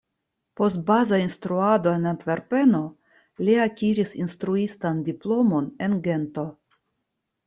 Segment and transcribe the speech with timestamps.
[0.59, 2.81] Post baza instruado en Antverpeno
[3.49, 6.47] li akiris instruistan diplomon en Gento.